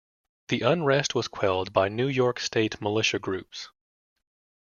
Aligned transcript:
The 0.47 0.61
unrest 0.61 1.13
was 1.13 1.27
quelled 1.27 1.73
by 1.73 1.87
New 1.87 2.07
York 2.07 2.39
State 2.39 2.81
militia 2.81 3.19
groups. 3.19 3.69